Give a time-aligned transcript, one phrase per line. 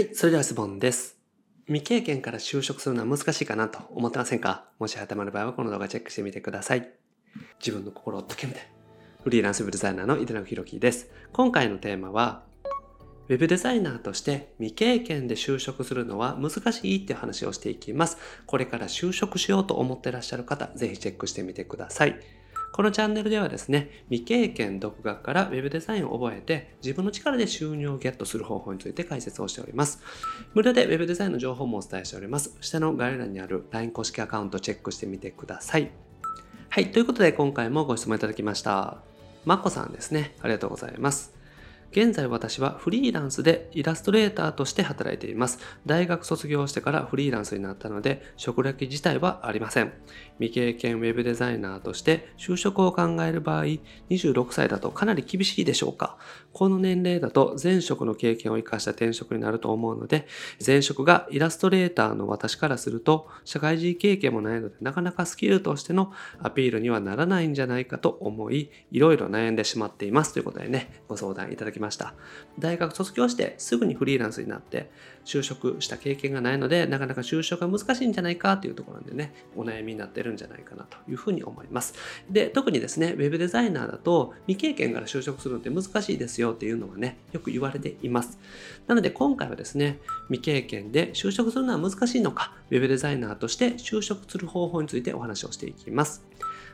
[0.00, 1.18] はい、それでは質問です。
[1.66, 4.64] 未経験から就職するのは難しいかなと思ってませんか？
[4.78, 6.88] もし頭の場合はこの動画チェックしてみてください。
[7.58, 8.60] 自分の心を解けめて。
[9.22, 11.10] フリーランスウェブデザイナーの井手直弘樹です。
[11.34, 12.44] 今回のテーマは、
[13.28, 18.16] ウェブデザイナーとして未経験で就職するのは難しいっていう話をしていきます。
[18.46, 22.18] これから就職しようと思ってらっしゃる方、ぜひチェックしてみてください。
[22.72, 30.00] このチャンネルではですね、未経験独学から Web デザインを覚えて自分の力で収入をゲットする方法について解説をしております。
[30.54, 32.56] 無料で Web デザインの情報もお伝えしております。
[32.60, 35.90] 下の概要欄にある LINE 公式アカウントチェックしてみてください。
[36.68, 38.98] はい、ということで今回もご質問いただきました。
[39.44, 40.36] まこさんですね。
[40.40, 41.39] ありがとうございます。
[41.92, 45.58] 現在私はフリーランスでイラストレーターとして働いています。
[45.86, 49.92] 大学卒業してからフリーランスになったので、職歴自体はありません。
[50.38, 53.64] 未経験ウェブデザイナーとして就職を考える場合、
[54.08, 56.16] 26歳だとかなり厳しいでしょうか
[56.52, 60.26] この年齢だと前職の経験を生かした転職になると思うので、
[60.64, 72.14] 前職がイラストレーターの私からすると、社会人経験もないので、なかなかスキルとしてのアピールにはならないんじゃないかと思い、いろいろ悩んでしまっていますということでね、ご相談いただきました。
[72.58, 74.90] 大学卒業してすぐにフリーランスになって
[75.30, 81.94] 就職した経験がないのでなかなか就職が難しいんじゃないかというところでねお悩みになってるんじゃないかなというふうに思います
[82.28, 88.40] で特にですねウェブデザイナーだと未経験から就職するのって難しいですよっていうのがねよく言われています
[88.88, 96.24] なので今回はですね未経験で就職するのは難しいのかウェブデザイナーとして就職する方法についてお話をしていきます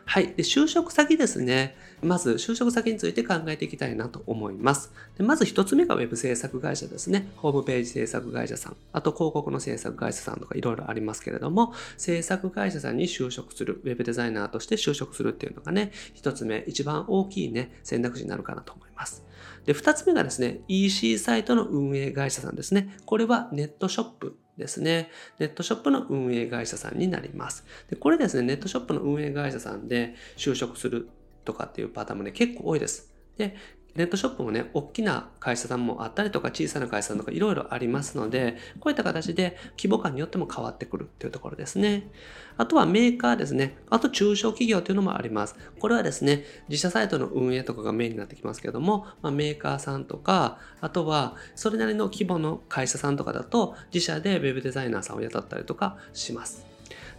[0.09, 0.29] はい。
[0.29, 1.75] で、就職先ですね。
[2.01, 4.93] まず、就職先について考えていきたいなと思います。
[5.19, 7.29] でまず一つ目が Web 制作会社ですね。
[7.37, 19.24] ホームページ制作会社さん、あと広告の制作会社さんとかいろいろありますけれども、制作会社さんに就職する、Web デザイナーとして就職するっていうのがね、一つ目、一番大きいね、選択肢になるかなと思います。
[19.64, 22.97] で、二つ目がですね、EC サイトの運営会社さんですね。
[23.05, 25.11] これはネットショップですね。
[25.39, 27.64] ネットショップの運営会社さんになります。
[27.91, 31.08] でこれですね、ネットショップの運営会社さんで就職する
[31.45, 33.12] とかっていうパターンもね、結構多いです。
[33.36, 33.55] で、
[33.96, 42.11] ネットショップもね、大きな会社さんもあったりとか、小さな会社さんとかいろいろありますので、こういった形で規模感によっても変わってくるっていうところですね。
[42.58, 43.77] あとはメーカーですね。
[43.90, 45.56] あと中小企業というのもあります。
[45.79, 56.76] これはですね、自社サイトの運営とかがメインになってきますけども、まあ、メーカーさんとか、あとはそれなりの規模の会社さんとかだと、自社で web デザイナーさんを雇ったりとかします。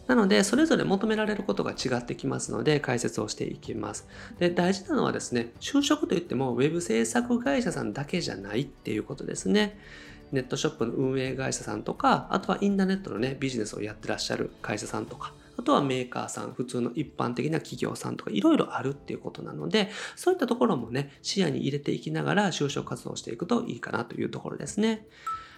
[0.07, 4.07] なので、それぞれ求められることが違ってきますので、解説をしていきます。
[4.39, 9.77] で、大事なのはですね、就職といっても Web 制作会社さんだけじゃないっていうことですね。
[10.31, 25.07] ネットショップの運営会社さんとか、あとはインターネットのね、ビジネスをやってらっしゃる会社さんとか、あとはメーカーさん、普通の一般的な企業さんとかいろいろあるっていうことなので、そういったところもね、視野に入れていきながら就職活動していくといいかなというところですね。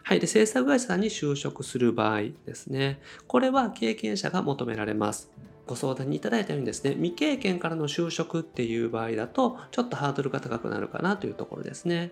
[0.04, 0.20] はい。
[0.20, 3.00] で、制作会社さんに就職する場合ですね。
[3.28, 5.30] これは経験者が求められます。
[5.68, 12.12] ご相談にいただいたようにですね、未経験からの就職っていう場合だと、ちょっとハードルが高くなるかなというところですね。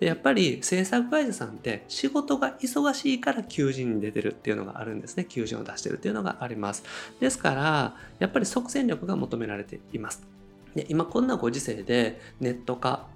[0.00, 5.26] でやっぱり制作会社さんって仕事が忙しいから求人に出てるっていうのがあるんですね。
[5.26, 6.82] 求人を出してるっていうのがあります。
[7.20, 10.26] ですから、やっぱり即戦力が求められています。
[10.74, 13.08] で今こんなご時世でネット化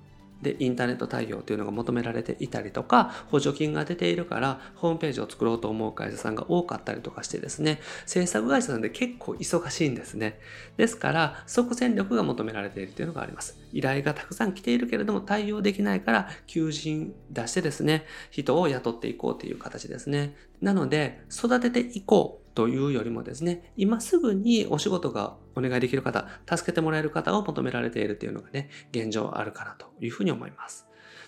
[0.42, 10.38] でインターネット対応というのが求められていたりとか補助金が出ているからホームページを作ろうと思う会社さんが多かったりとかしてですね制作会社なんで結構忙しいんですね。
[10.76, 13.58] ですから即戦力が求められているというのがあります。
[13.72, 20.36] 依頼がたくさん来ているけれども対応できないから求人出してですね人を雇っていこうという形ですね。
[20.60, 30.86] なので育てていこうというよりもですね、今すぐにお仕事がお願いできる方、助けてもらえる方を求められているというのがね、現状あるかなというふうに思います。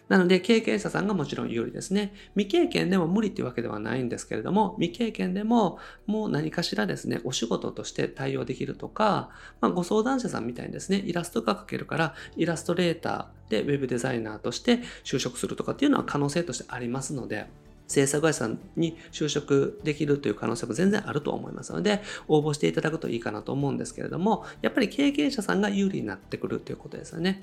[0.09, 2.15] なので、経験者さんがもちろん有利ですね。
[2.37, 17.47] 未経験でも無理っていうわけではないんですけれども、未経験でももう何かしらですね、お仕事として対応できるとか、まあ、ご相談者さんみたいにですね、イラストが描けるから、イラストレーターでウェブデザイナーとして就職するとかっていうのは可能性としてありますので、
[17.87, 27.43] 制作会社さんに就職できるという可能性も全然あると思いますので、応募していただくといいかなと思うんですけれども、やっぱり経験者さんが有利になってくるということですよね。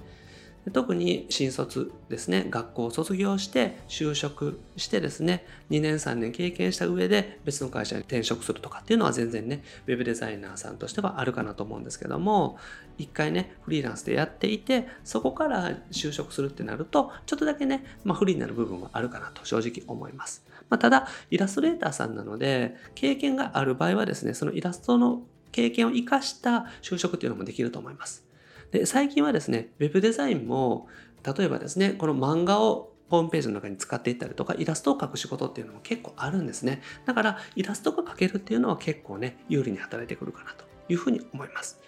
[0.72, 12.58] 特に新卒ですね、学校を卒業して就職してですね、2年3年経験した上で別の会社に転職するとかっていうのは全然ね、ウェブデザイナーさんとしてはあるかなと思うんですけども、
[12.98, 20.46] 一回ね、フリーランスでやっていて、そこから就職するってなると、ちょっとだけね、まあ、不利になる部分はあるかなと正直思います。
[20.70, 28.26] まあ、ただ、イラストレーターさんなので、経験がある場合はですね、そのイラストの経験を生かした就職っていうのもできると思います。
[28.74, 30.88] で、最近はですね、ウェブデザインも、
[31.24, 36.82] 例えばですね、この漫画をホームページの中に使っていったりとか、イラストを描く仕事っていうのも結構あるんですね。
[37.06, 41.80] だから、イラストが描けるっていうのは結構ね、有利に働いてくるかなというふうに思います。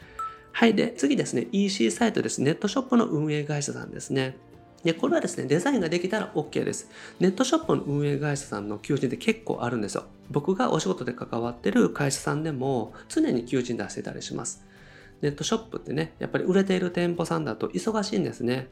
[0.52, 0.76] はい。
[0.76, 2.44] で、次ですね、EC サイトです。
[2.44, 4.38] ネットショップの運営会社さんですね。
[4.84, 6.92] で、これはですね、デザインができたら OK です。
[7.20, 10.04] ネットショップの運営会社さんの求人って結構あるんですよ。
[10.30, 14.64] 僕がお仕事で関わってる会社さんでも常に求人出してたりします。
[15.22, 18.68] ネットショップってね、やっぱり売れている店舗さんだと忙しいんですね。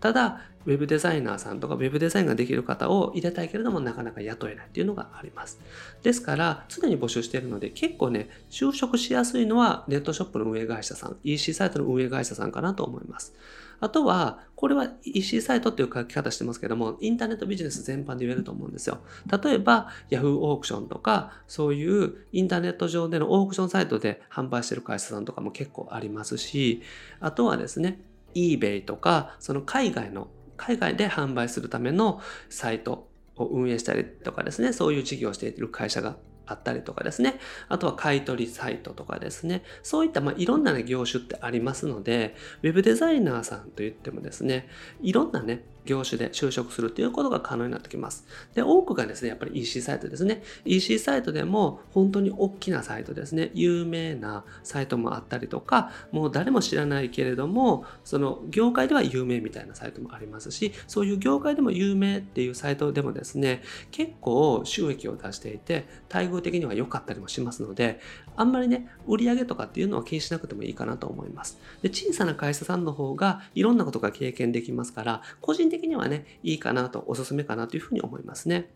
[0.00, 5.60] ただ、ウェブデザイナーさんとかウェブデザインができる方を入れたいけれどもなかなか雇えないっていうのがあります。
[6.02, 13.34] ですから、常に募集しているので結構ね、就職しやすいのはネットショップの運営会社さん、EC サイトの運営会社さんかなと思います。
[13.80, 18.98] あとは、これは EC サイトっていう書き方してますけども、インターネットビジネス全般で言えると思うんですよ。
[19.42, 26.82] 例えば、Yahoo オークションとか、そういうインターネット上でのオークションサイトで販売してる会社さんとかも結構ありますし、
[27.20, 28.00] あとはですね、
[28.34, 36.16] eBay とか、その海外の、海外で販売するためのサイトを運営したりとかですね、そういう事業をしている会社が
[36.48, 37.38] あったりとかですね。
[37.68, 39.62] あとは買取サイトとかですね。
[39.82, 44.68] そういったまあいろんな、ね、業種ってありますので、ウェブデザイナーさんといってもですね、
[45.00, 48.26] いろんなね、業種で就職するということが可能になってきます。
[48.54, 50.42] で、多くがですね、やっぱり EC サイトですね。
[50.66, 53.50] EC サイトでも本当に大きなサイトですね。
[53.54, 68.00] 有名なサイトもあったりとか、もう誰も知らないけれども、その業界では有名みたいなサイトもありますし、そういう業界でも有名っていうサイトでもですね、結構収益を出していて、待遇的には良かったりもしますので、
[68.36, 71.58] あんまりね、売上とかっていうのは気にしなくてもいいかなと思います。
[71.82, 78.70] で、小さな会社さんの方がいろんなことが経験できますから、個人的的にはね、いいかなと、おすすめかなというふうに思いますね。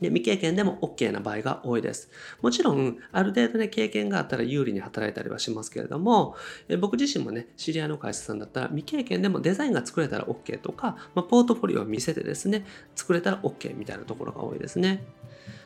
[0.00, 2.10] で未経験でも OK な場合が多いです。
[2.42, 6.36] もちろん、ある程度ね、経験があったら有利に働いたりはしますけれども、
[6.68, 15.02] え僕自身もね、知り合いの会社さんだったら、未経験でもデザインが作れたら OK とか、まあ、ポートフォリオを見せてですね、作れたら OK みたいなところが多いですね。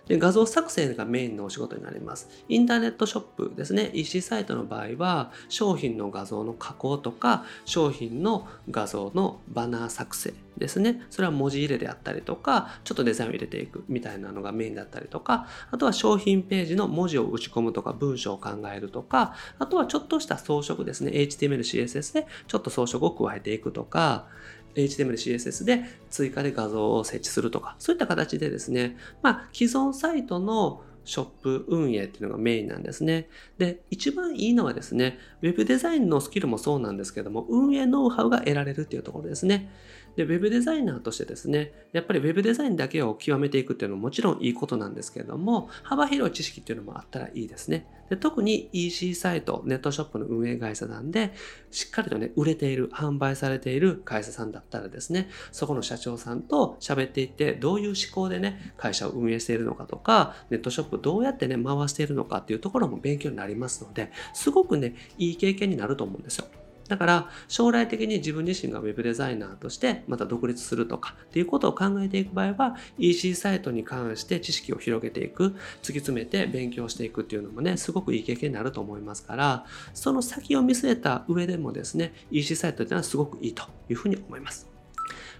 [0.06, 2.28] で画像作成がメインのお仕事になります。
[2.48, 11.02] インターネットショップですね、EC サイトの場合は、商品の画像の加工とか、商品の画像のバナー作成ですね。
[11.10, 21.12] それは文字入れであったりとか、ちょっとデザインを入れていくみたいなのがメインだったりとか、あとは商品ページの文字を打ち込むとか、文章を考えるとか、あとはちょっとした装飾ですね。
[21.12, 24.26] HTML、CSS でちょっと装飾を加えていくとか、
[24.74, 33.28] HTML、CSS で追加で画像を設置するとか、そういった形でですね、まあ、既存サイトのショップ運営っていうのがメインなんですね。
[33.58, 39.70] で、一番いいのはですね、Web デザインのスキルもそうなんですけども、運営ノウハウが得られるっていうところですね。
[40.16, 47.86] で、ウェブデザイナーとしてですね、やっぱりウェブデザインだけを極めていくっていうのももちろんいいことなんですけれども、幅広い知識っていうのもあったらいいですね。
[48.10, 51.32] で特に EC サイト、ネットショップの運営会社なんで、
[51.70, 66.46] しっかりとね、売れている、販売されている会社さんだったらですね、そこの社長さんと喋っていって、どういう思考でね、会社を運営しているのかとか、ネットショップどうやってね、回しているのかっていうところも勉強になりますので、すごくね、いい経験になると思うんですよ。
[66.90, 79.64] だから将来的に自分自身が Web デザイナーとしてまた独立するとかっていうことを考えていく場合は EC サイトに関して知識を広げていく突き詰めて勉強していくっていうのもねすごくいい経験になると思いますから
[79.94, 84.69] その先を見据えた上でもですね EC サイトっていうのはすごくいいというふうに思います。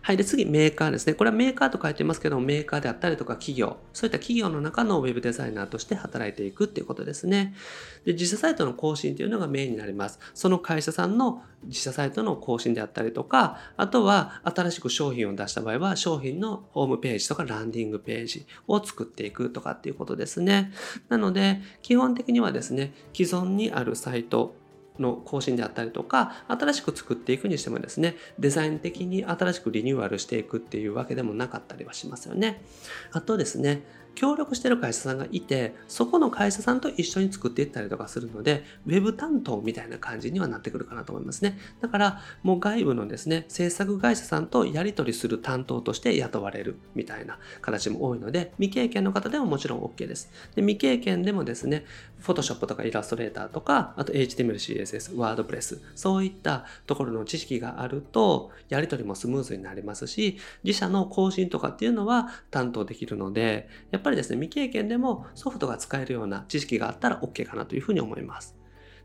[0.02, 0.16] はい。
[0.16, 1.12] で、次、メーカーですね。
[1.12, 7.54] これはメーカーと書いてますけども、メーカーであったりとか企業、そういった企業の中のウェブデザイナーとして働いていくっていうことですね。
[8.06, 10.18] で、自社サイトの更新というのがメインになります。
[10.32, 20.72] その会社さんの自社サイトの更新であったりとか、あとは新しく商品を出した場合は、商品のホームページとかランディングページを作っていくとかっていうことですね。
[21.10, 24.56] なので、基本的にはですね、既存にあるサイト
[25.00, 32.62] の更新であったりとか、新しく作っていくにしてもですね、デザイン的に新しくリニューアルしていくっていうわけでもなかったりはしますよね。
[33.12, 33.82] あとですね、
[34.14, 41.58] 協力してる会社さんがいて、そこの会社さんと一緒に作っていったりとかするので、ウェブ担当みたいな感じにはなってくるかなと思いますね。
[41.80, 50.30] だから、もう外部のですね、制作会社さんとやり取りする担当として雇われるみたいな形も多いので、未経験の方でももちろん OK です。
[50.54, 51.84] で未経験でもですね、
[52.22, 68.59] Photoshop とかイラストレーターとか、あと HTML、CSS、WordPress、そういったところの知識があると、やり取りもスムーズになりますし、自社の更新とかっていうのは担当できるので、やっぱりですね、未経験でもソフトが使えるような知識があったら OK かなというふうに思います。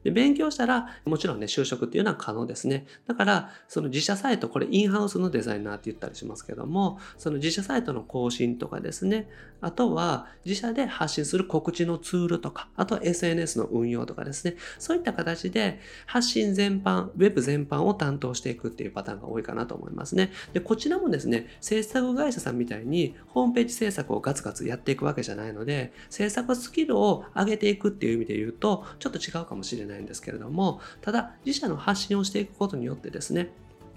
[0.06, 2.86] で、勉強したら、もちろんね、就職っていうのは可能ですね。
[3.08, 9.28] だから、その自社サイト、これインハウスのデザイナーって言ったりしますけども、その自社サイトの更新とかですね、
[9.62, 20.32] あとは自社で発信する告知のツールとか、あとは SNS の運用とかですね、そういった形で発信全般、ウェブ全般を担当していくっていうパターンが多いかなと思いますね。
[20.54, 33.50] で、こちらもですね、制作会社さんみたいにホームページ制作をガツガツやっていくわけじゃないので、制作スキルを上げていくっていう意味で言うと、ちょっと違うかもしれないないんですけれども、ただ自社の発信をしていくことによってですね、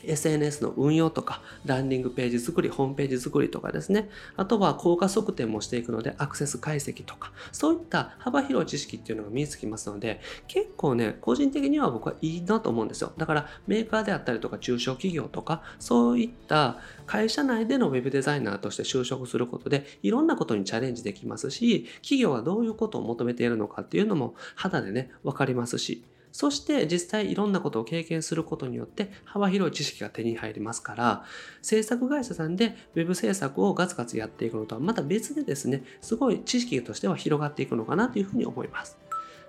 [0.04, 4.08] SNS の運用とか、ランディングページ作り、ホームページ作りとかですね。
[4.36, 13.12] あとは効果測定もしていくので、アクセス解析とか、そういった幅広い知識っていうのが身につきますので、結構ね、個人的には僕はいいなと思うんですよ。
[13.16, 31.24] だから、メーカーであったりとか、中小企業とか、そういった会社内でのウェブデザイナーとして就職することで、いろんなことにチャレンジできますし、企業はどういうことを求めているのかっていうのも肌でね、わかりますし、そして実際いろんなことを経験することによって幅広い知識が手に入りますから、
[31.62, 38.98] 制作会社さんで web 制作をガツガツやっていくのとはまた別でですね、すごい知識としては広がっていくのかなというふうに思います。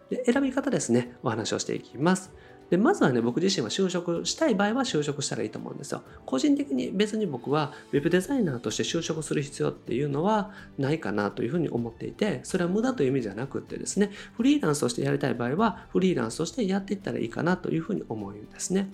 [0.09, 2.31] で選び方ですね、お話をしていきます。
[2.69, 6.03] で、まずはね、僕自身は就職したい場合は就職したらいいと思うんですよ。
[6.25, 18.89] 個人的に別に僕は Web デザイナーとして就職する必要っていうのはないかなというふうに思っていて、それは無駄という意味じゃなくってですね、フリーランスとしてやりたい場合は、フリーランスとしてやっていったらいいかなというふうに思うんですね。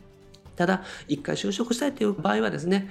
[0.55, 2.89] ただ、一回就職したいという場合はですね、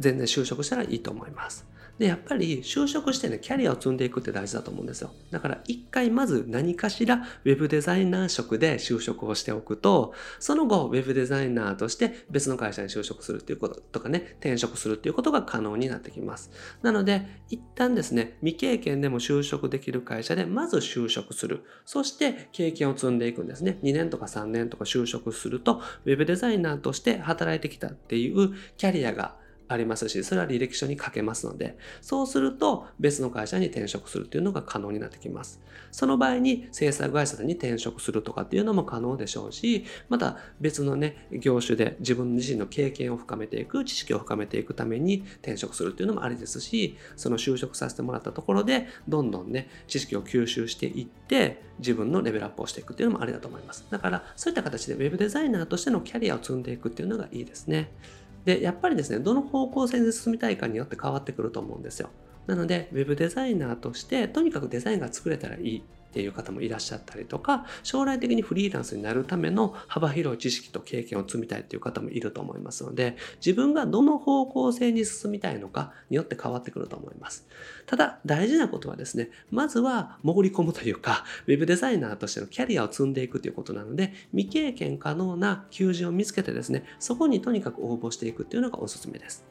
[0.00, 1.64] 全然就職したらいいと思います。
[1.98, 5.12] で、やっぱり就職してね、キャリアを積んでいくって大事だと思うんですよ。
[5.30, 16.50] だから一回まず何かしら Web デザイナー職で就職をしておくと、その後 Web デザイナーとして別の会社に就職するっていうこととかね、転職するっていうことが可能になってきます。
[16.82, 21.62] なので、一旦ですね、未経験でも就職できる会社でまず就職する。
[21.84, 23.78] そして経験を積んでいくんですね。
[23.82, 29.36] 2年とか3年とか就職すると、Web デザイナーとして働いてきたっていうキャリアが
[29.74, 35.60] ありますし、それは履歴書に書けますので、そうすると別の会社に転職するというのが可能になってきます。
[35.90, 53.86] その場合に制作会社に転職するとかっていうのも可能でしょうし、また別のね、業種で自分自身の経験を深めていく、知識を深めていくために転職するっていうのもありですし、その就職させてもらったところで、どんどんね、知識を吸収していって、自分のレベルアップをしていくっていうのもありだと思います。
[53.90, 57.92] だから、そういった形で Web デザイナーとしてのキャリアを積んでいくっていうのがいいですね。
[58.44, 62.10] で、やっぱりですね、どの方向性で進みたいかによって変わってくると思うんですよ。
[62.46, 77.48] なので、ウェブデザイナーとして、とにかくデザインが作れたらいいっていう方もいらっしゃったりとか、将来的にフリーランスになるための幅広い知識と経験を積みたいっていう方もいると思いますので、自分がどの方向性に進みたいのかによって変わってくると思います。
[77.86, 89.44] ただ、大事なことはですね、まずは潜り込むというか、Web デザイナーとしてのキャリアを積んでいくということなので、未経験可能な求人を見つけてですね、そこにとにかく応募していくっていうのがおすすめです。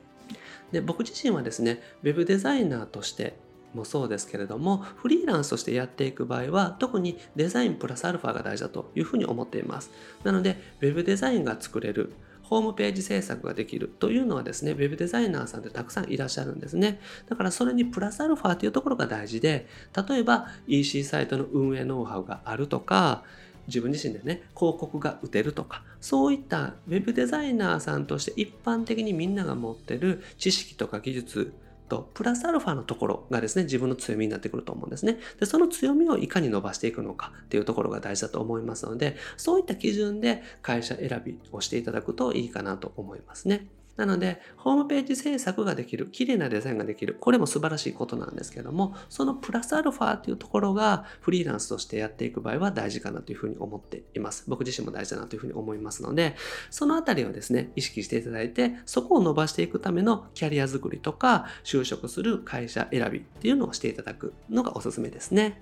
[0.72, 3.38] で僕自身はですね、Web デザイナーとして
[3.74, 9.92] もそうですけれども、フリーランスとしてやっていく場合は、特にデザインプラスアルファが大事だというふうに思っています。
[10.24, 12.14] なので、Web デザインが作れる、
[12.44, 17.00] ホームページ制作ができるというのはですね、Web デザイナーさんってたくさんいらっしゃるんですね。
[17.28, 19.68] だからそれにプラスアルファというところが大事で、
[20.08, 23.24] 例えば EC サイトの運営ノウハウがあるとか、
[23.68, 31.54] 自分自身でね、広告が打てるとか、そういった Web デザイナーさんとして一般的にみんなが持ってる知識とか技術
[31.94, 35.20] と、プラスアルファのところがですね、自分の強みになってくると思うんですね。
[35.40, 43.68] で、その強みをいかに伸ばしていくのかっていうところが大事だと思いますので、そういった基準で会社選びをしていただくといいかなと思いますね。
[43.96, 54.46] なので、ホームページ制作ができる、綺麗なデザインができる、これも素晴らしいことなんですけども、そのプラスアルファっていうところがフリーランスとしてやっていく場合は大事かなというふうに思っています。
[54.48, 56.36] 僕自身も大事だなというふうに思いますので、
[56.72, 65.62] そのあたりをですね、意識していただいて、そこを伸ばしていくためのキャリア作りとか、就職する会社選びっていうのをしていただくのがおすすめですね。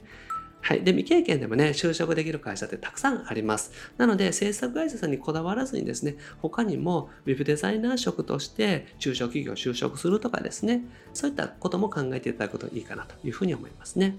[0.61, 0.83] はい。
[0.83, 3.71] で、未経験でもね、就職できる会社ってたくさんあります。
[3.97, 14.17] なので、制作会社さんにこだわらずにですね、他にも Web デザイナー職として中小企業就職するとかですね、そういったことも考えていただくといいかなというふうに思いますね。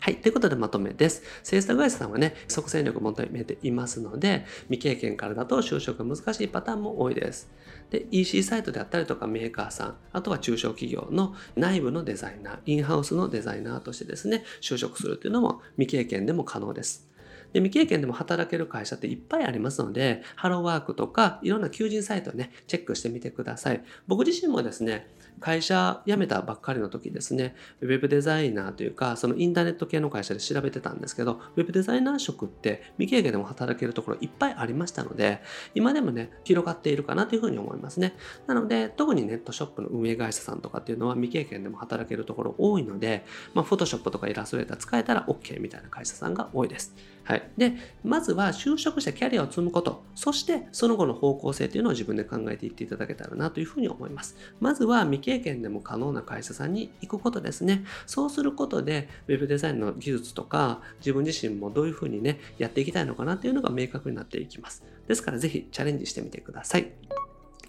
[0.00, 0.16] はい。
[0.16, 1.22] ということでまとめです。
[1.42, 7.50] 制作会社さんはね、即戦力を求めていますので、未経験からだと就職が難しいパターンも多いです。
[7.90, 17.08] で、EC サイトであったりとかメーカーさん、あとは中小企業の内部のデザイナー、インハウスのデザイナーとしてですね、就職するというのも未経験でも可能です。
[17.52, 23.82] で、未経験でも働ける会社っていっぱいありますので、ハローワークとかいろんな求人サイトをね、チェックしてみてください。
[24.06, 25.08] 僕自身もですね、
[25.40, 35.42] 会社辞めたばっかりの時ですね、ウェブデザイナーというか、そのインターネット系の会社で調べてたんですけど、ウェブデザイナー職って未経験でも働けるところいっぱいありましたので、
[35.74, 38.14] 今でもね、広がっているかなというふうに思いますね。
[38.46, 46.94] なので、特にネットショップの運営会社さんとかっていうのは未経験でも働けるところ多いので、まあ、フォトショップとかイラストレーター使えたら OK みたいな会社さんが多いです。
[47.28, 47.42] はい。
[47.58, 54.34] で、まずは就職してキャリアを積むこと、そしてその後の方向性というのを自分で考えていっていただけたらなというふうに思います。
[54.60, 57.84] まずは未経験でも可能な会社さんに行くことですね。
[58.06, 64.82] そうすることで、ウェブデザインの技術とか、自分自身もどういうふうにね、やっていきたいのかなっていうのが明確になっていきます。
[65.06, 67.17] ですからぜひチャレンジしてみてください。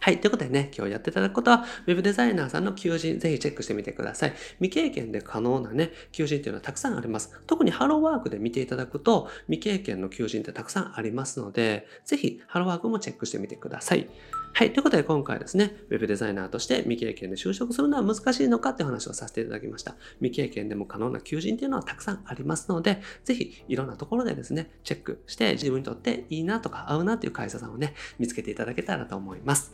[0.09, 0.21] はい。
[0.21, 4.33] ということでね、今日やっていただくことは、ウェブデザイナーさんの求人、ぜひチェックしてみてください。
[4.57, 7.31] 未経験で可能なね、求人っていうのはたくさんあります。
[7.45, 14.09] 特にハローワークで見ていただくと、未経験の求人ってたくさんありますので、ぜひハローワークもチェックしてみてください。
[14.53, 14.73] はい。
[14.73, 19.95] ということで今回ですね、ウェブデザイナーとして未経験で就職するのは難しいのかって話をさせていただきました。
[20.21, 29.73] 未経験でも可能な求人っていうのはたくさんありますので、ぜひいろんなところでですね、チェックして自分にとっていいなとか合うなという会社さんをね、見つけていただけたらと思います。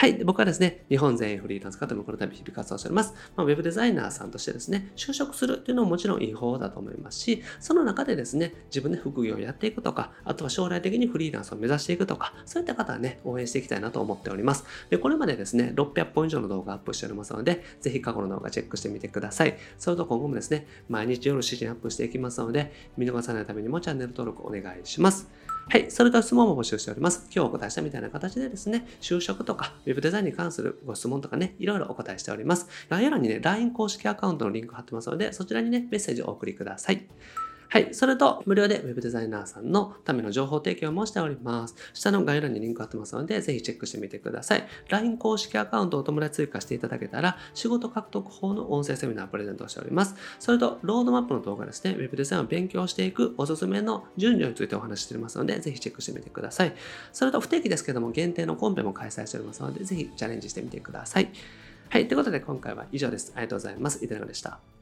[0.00, 0.12] はい。
[0.22, 3.14] 僕はですね、日本全員フリーランス化というこの度日々活動しております。
[3.34, 14.64] まあ、ウェブデザイナーさんとしてですね、就職するっていうのももちろんいい方だと思いますし、その中でですね、自分で副業をやっていくとか、あとは将来的にフリーランスを目指していくとか、そういった方はね、応援していきたいなと思っております。
[14.88, 19.58] で、これまでですね、600本以上の動画アップしておりますので、ぜひ過去の動画チェックしてみてください。
[19.78, 25.28] それと今後もですね、毎日夜7時にアップしていきますので、見逃さないためにもチャンネル登録お願いします。
[25.70, 25.90] はい。
[25.90, 27.26] それと質問も募集しております。
[27.30, 32.68] 今日お答えしたみたいな形でですね、就職とか Web デザインに関するご質問とかね、いろいろお答えしております。
[32.88, 37.06] 概要欄にね、LINE 公式アカウントのリンク貼ってますので、そちらにね、メッセージをお送りください。
[37.70, 37.92] はい。
[37.92, 41.74] それと、無料で Web デザイナーさんのための情報提供もしております。
[41.92, 44.66] 下の概要欄にリンク貼ってますので、ぜひチェックしてみてください。
[44.88, 50.14] LINE 公式アカウントをお友達追加していただけたら、仕事獲得法の音声セミナープレゼントをしております。
[50.38, 56.74] それと、ロードマップの動画ですね、Web デザインを勉強していくおすすめの順序についてお話ししておりますので、ぜひチェックしてみてください。
[57.12, 61.30] それと、不定期ですけども、限定のコンペも開催しておりますので、ぜひチャレンジしてみてください。
[61.90, 62.08] はい。
[62.08, 63.32] ということで、今回は以上です。
[63.34, 64.02] ありがとうございます。
[64.02, 64.77] いただきでした。